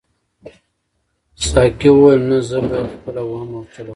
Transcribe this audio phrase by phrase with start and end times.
[1.49, 3.89] ساقي وویل نه زه به یې خپله وهم او چلاوم.